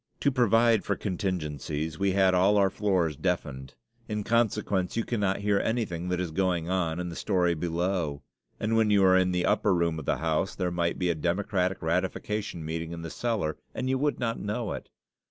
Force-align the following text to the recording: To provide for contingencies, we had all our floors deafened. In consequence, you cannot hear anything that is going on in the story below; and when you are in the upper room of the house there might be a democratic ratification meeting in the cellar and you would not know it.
To 0.21 0.31
provide 0.31 0.83
for 0.83 0.95
contingencies, 0.95 1.99
we 1.99 2.13
had 2.13 2.33
all 2.33 2.57
our 2.57 2.71
floors 2.71 3.15
deafened. 3.15 3.75
In 4.09 4.23
consequence, 4.23 4.97
you 4.97 5.03
cannot 5.03 5.41
hear 5.41 5.59
anything 5.59 6.09
that 6.09 6.19
is 6.19 6.31
going 6.31 6.71
on 6.71 6.99
in 6.99 7.09
the 7.09 7.15
story 7.15 7.53
below; 7.53 8.23
and 8.59 8.75
when 8.75 8.89
you 8.89 9.03
are 9.05 9.15
in 9.15 9.31
the 9.31 9.45
upper 9.45 9.75
room 9.75 9.99
of 9.99 10.05
the 10.05 10.17
house 10.17 10.55
there 10.55 10.71
might 10.71 10.97
be 10.97 11.11
a 11.11 11.13
democratic 11.13 11.83
ratification 11.83 12.65
meeting 12.65 12.93
in 12.93 13.03
the 13.03 13.11
cellar 13.11 13.57
and 13.75 13.91
you 13.91 13.99
would 13.99 14.19
not 14.19 14.39
know 14.39 14.73
it. 14.73 14.89